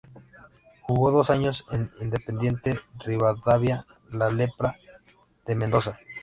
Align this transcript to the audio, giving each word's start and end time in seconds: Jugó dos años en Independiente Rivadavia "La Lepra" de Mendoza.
Jugó 0.87 1.11
dos 1.11 1.29
años 1.29 1.63
en 1.71 1.91
Independiente 1.99 2.73
Rivadavia 3.05 3.85
"La 4.11 4.31
Lepra" 4.31 4.75
de 5.45 5.53
Mendoza. 5.53 5.99